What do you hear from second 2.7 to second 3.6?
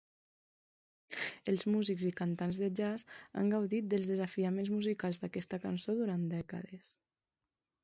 jazz han